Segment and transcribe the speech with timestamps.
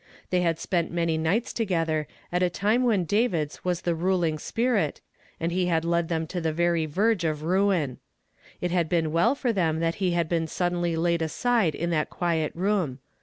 [0.31, 4.99] 'Jliey had spent many nights together at a time when David's was the ruling spirit,
[5.39, 7.99] and he had led them to the very verge of ruin.
[8.61, 12.09] It had been well for them that he had been suddenly laid aside in that
[12.09, 12.97] quiet room.